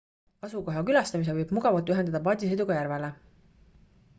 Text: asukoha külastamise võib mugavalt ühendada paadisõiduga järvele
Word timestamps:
asukoha 0.45 0.81
külastamise 0.87 1.35
võib 1.39 1.53
mugavalt 1.59 1.91
ühendada 1.97 2.23
paadisõiduga 2.29 2.79
järvele 2.81 3.11